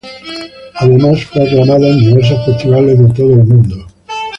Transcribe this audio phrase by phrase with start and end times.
[0.79, 3.85] Además, fue aclamada en diversos festivales de todo el mundo.